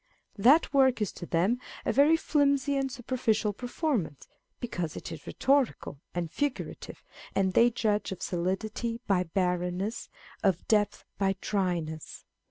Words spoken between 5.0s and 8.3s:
is rhetorical and figurative, and they judge of